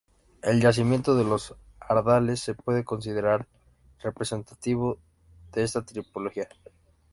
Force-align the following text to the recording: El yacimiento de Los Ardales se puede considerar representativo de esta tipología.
El 0.41 0.59
yacimiento 0.63 1.13
de 1.13 1.23
Los 1.23 1.53
Ardales 1.79 2.39
se 2.39 2.55
puede 2.55 2.83
considerar 2.83 3.47
representativo 4.01 4.97
de 5.51 5.61
esta 5.61 5.85
tipología. 5.85 6.49